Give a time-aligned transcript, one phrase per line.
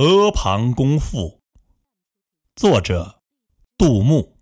[0.00, 1.18] 阿房宫赋》，
[2.54, 3.16] 作者
[3.76, 4.36] 杜牧。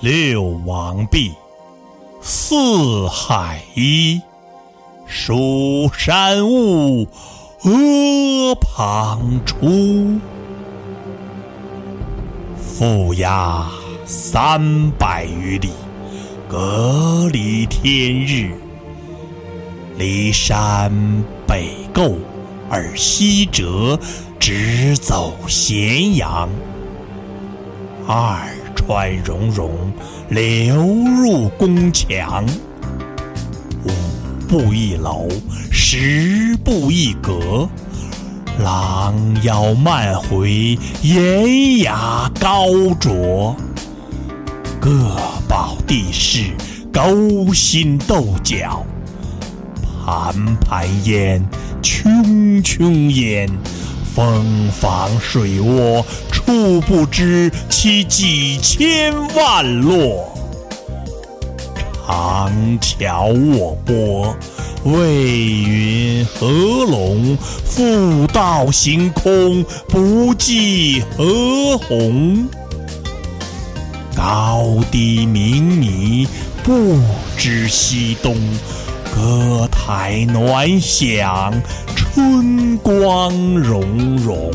[0.00, 1.34] 六王毕，
[2.22, 4.22] 四海一，
[5.08, 7.04] 蜀山兀，
[7.64, 10.20] 阿房出。
[12.76, 13.64] 负崖
[14.04, 15.70] 三百余里，
[16.48, 18.50] 隔离天日。
[19.96, 20.92] 骊山
[21.46, 22.16] 北构
[22.68, 23.96] 而西折，
[24.40, 26.48] 直走咸阳。
[28.08, 29.92] 二川溶溶，
[30.28, 30.74] 流
[31.22, 32.44] 入宫墙。
[33.84, 35.28] 五步一楼，
[35.70, 37.68] 十步一阁。
[38.58, 42.66] 狼腰漫回，岩崖高
[43.00, 43.56] 啄。
[44.80, 45.16] 各
[45.48, 46.52] 保地势，
[46.92, 48.84] 勾心斗角。
[50.04, 51.44] 盘盘焉，
[51.82, 53.48] 穹穹焉，
[54.14, 60.30] 风房水涡，处不知其几千万落。
[62.06, 64.36] 长桥卧波。
[64.84, 66.46] 未云何
[66.84, 72.46] 龙，复道行空，不计何鸿。
[74.14, 76.28] 高低冥冥，
[76.62, 77.00] 不
[77.38, 78.36] 知西东。
[79.14, 81.54] 歌台暖响，
[81.96, 84.50] 春光融融。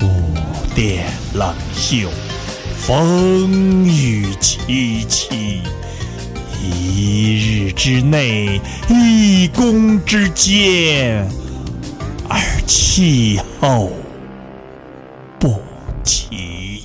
[0.00, 0.06] 五
[0.76, 2.08] 殿冷袖，
[2.76, 5.58] 风雨凄凄。
[6.62, 11.26] 一日之内，一宫之间，
[12.28, 13.92] 而气候
[15.38, 15.60] 不
[16.02, 16.82] 齐。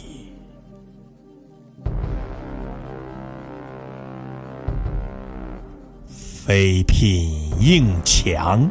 [6.46, 7.26] 妃嫔
[7.60, 8.70] 应强，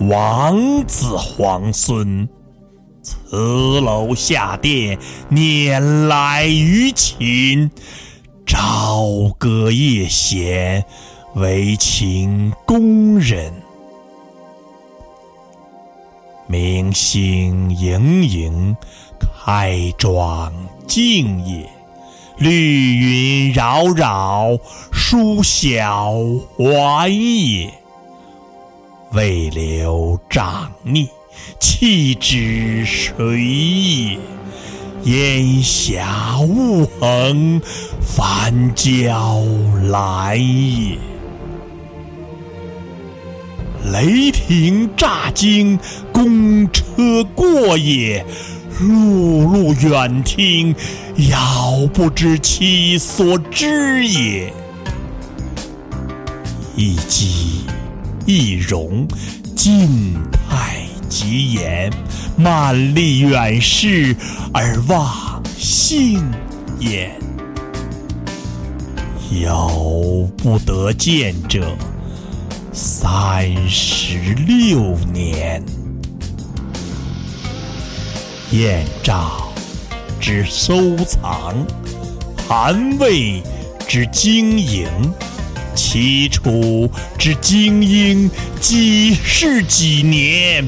[0.00, 2.28] 王子皇孙，
[3.02, 4.98] 辞楼下殿，
[5.30, 7.70] 辇来于秦。
[8.48, 10.82] 朝歌夜弦，
[11.34, 13.52] 为秦宫人。
[16.46, 18.74] 明星盈盈，
[19.44, 20.50] 开妆
[20.86, 21.66] 镜也；
[22.38, 24.58] 绿云扰扰，
[24.90, 26.14] 梳晓
[26.56, 27.70] 鬟也。
[29.12, 31.06] 未留长逆，
[31.60, 34.18] 弃之谁也？
[35.04, 37.60] 烟霞雾横，
[38.00, 39.40] 翻交
[39.90, 40.98] 来也。
[43.92, 45.78] 雷霆乍惊，
[46.12, 48.24] 公车过也。
[48.80, 50.74] 碌碌远听，
[51.30, 54.52] 遥不知其所之也。
[56.76, 57.64] 一机
[58.26, 59.08] 一容，
[59.56, 61.90] 尽态极严。
[62.36, 64.14] 满立远视
[64.52, 66.22] 而忘性
[66.78, 67.10] 焉，
[69.42, 71.76] 犹不得见者
[72.72, 74.16] 三十
[74.46, 75.60] 六年。
[78.52, 79.52] 燕赵
[80.20, 81.56] 之收藏，
[82.48, 83.42] 韩魏
[83.88, 84.86] 之经营，
[85.74, 88.30] 齐楚之精英，
[88.60, 90.64] 几世几年。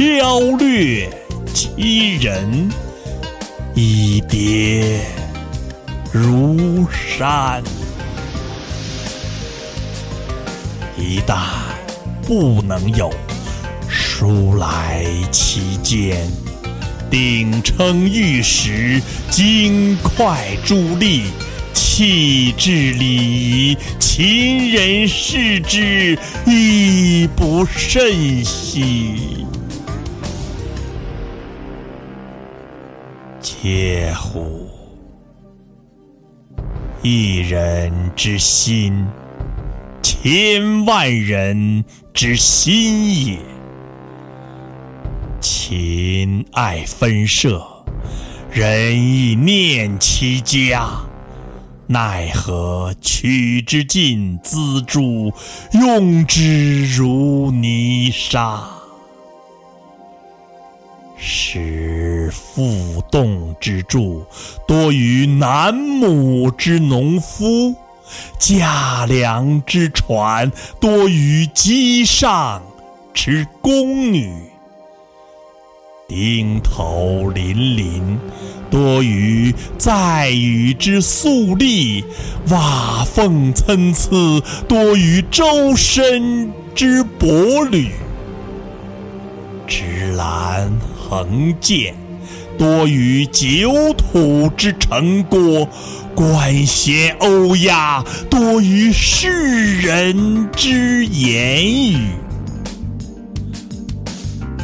[0.00, 1.10] 飘掠
[1.52, 2.70] 其人，
[3.74, 4.98] 一叠
[6.10, 7.62] 如山。
[10.96, 11.36] 一旦
[12.22, 13.12] 不能有，
[13.90, 16.26] 书来其间，
[17.10, 21.24] 鼎称玉石，金块珠砾，
[21.74, 29.44] 器质礼仪，秦人视之，亦不甚惜。
[33.62, 34.70] 嗟乎！
[37.02, 39.06] 一人之心，
[40.02, 41.84] 千万人
[42.14, 43.38] 之心也。
[45.42, 47.62] 秦爱分舍，
[48.50, 50.88] 人亦念其家，
[51.86, 55.34] 奈何取之尽锱铢，
[55.74, 58.79] 用之如泥沙？
[61.22, 64.24] 使富动之助
[64.66, 67.74] 多于南亩之农夫，
[68.38, 70.50] 驾粮之船
[70.80, 72.62] 多于机上
[73.12, 74.32] 之宫女。
[76.08, 78.18] 顶头鳞鳞，
[78.70, 82.02] 多于在禹之粟粒；
[82.48, 87.90] 瓦缝参差，多于周身之帛履；
[89.68, 90.72] 芝兰
[91.10, 91.92] 成见，
[92.56, 95.66] 多于九土之成果；
[96.14, 101.98] 官衔欧亚，多于世人之言语。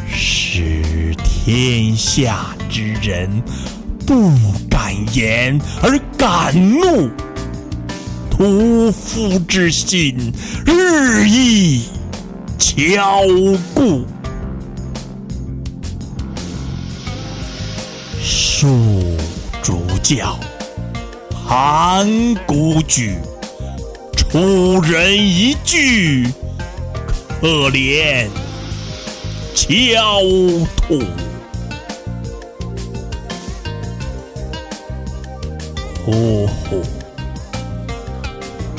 [0.08, 3.28] 使天下之人
[4.06, 4.30] 不
[4.70, 7.10] 敢言而敢怒，
[8.30, 10.32] 屠夫之心
[10.64, 11.82] 日益
[12.56, 14.06] 骄固。
[18.66, 19.16] 树
[19.62, 20.36] 主教，
[21.46, 23.16] 盘古举，
[24.16, 26.26] 出人一句，
[27.40, 28.26] 可怜。
[29.54, 30.20] 焦
[30.82, 31.00] 土，
[36.04, 36.82] 呼呼！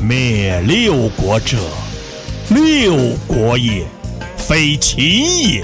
[0.04, 1.58] 灭六国者，
[2.50, 2.94] 六
[3.26, 3.86] 国也，
[4.36, 5.06] 非秦
[5.48, 5.64] 也；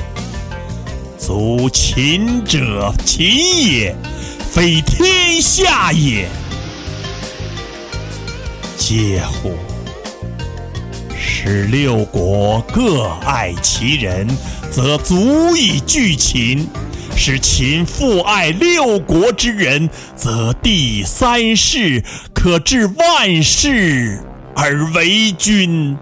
[1.25, 3.25] 族秦者，秦
[3.71, 3.95] 也，
[4.51, 6.27] 非天下也。
[8.77, 9.53] 嗟乎！
[11.17, 14.27] 使六国各爱其人。
[14.69, 16.67] 则足以拒秦；
[17.15, 22.03] 使秦复爱六国之人，则第三世
[22.33, 24.21] 可治万世
[24.57, 25.95] 而为君。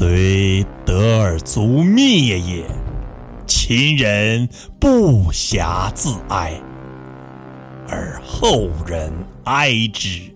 [0.00, 2.64] 虽得而足灭也，
[3.46, 4.48] 秦人
[4.78, 6.58] 不暇自哀，
[7.86, 9.12] 而后人
[9.44, 10.32] 哀之；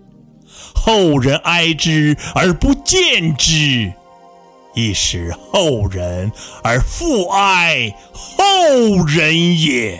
[0.75, 3.91] 后人哀之而不见之。
[4.75, 6.31] 亦使后人
[6.61, 9.99] 而复哀后人也。